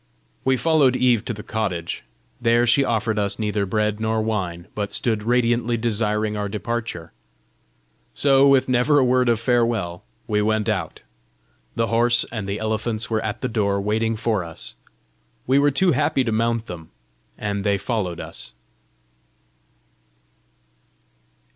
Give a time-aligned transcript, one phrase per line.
[0.43, 2.03] We followed Eve to the cottage.
[2.41, 7.11] There she offered us neither bread nor wine, but stood radiantly desiring our departure.
[8.15, 11.01] So, with never a word of farewell, we went out.
[11.75, 14.73] The horse and the elephants were at the door, waiting for us.
[15.45, 16.89] We were too happy to mount them,
[17.37, 18.55] and they followed us.